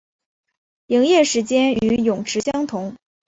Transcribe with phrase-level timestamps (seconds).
[0.87, 2.95] 营业时间与泳池相同。